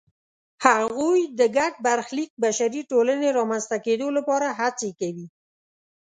هغوی 0.65 1.19
د 1.39 1.41
ګډ 1.57 1.73
برخلیک 1.85 2.31
بشري 2.43 2.81
ټولنې 2.91 3.29
رامنځته 3.37 3.77
کېدو 3.85 4.07
لپاره 4.17 4.47
هڅې 4.59 4.89
کوي. 4.99 5.27